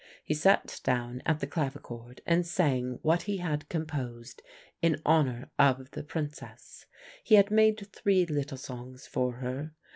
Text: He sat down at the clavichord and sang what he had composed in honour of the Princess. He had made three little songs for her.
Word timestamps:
He 0.23 0.33
sat 0.33 0.81
down 0.83 1.21
at 1.27 1.41
the 1.41 1.45
clavichord 1.45 2.21
and 2.25 2.43
sang 2.43 2.97
what 3.03 3.21
he 3.29 3.37
had 3.37 3.69
composed 3.69 4.41
in 4.81 4.99
honour 5.05 5.51
of 5.59 5.91
the 5.91 6.01
Princess. 6.01 6.87
He 7.23 7.35
had 7.35 7.51
made 7.51 7.87
three 7.93 8.25
little 8.25 8.57
songs 8.57 9.05
for 9.05 9.33
her. 9.33 9.75